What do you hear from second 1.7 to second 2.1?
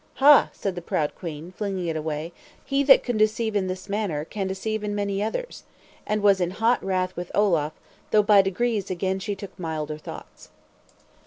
it